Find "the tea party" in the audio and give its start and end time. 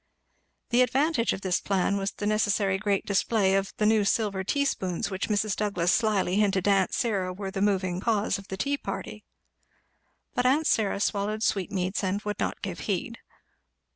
8.47-9.23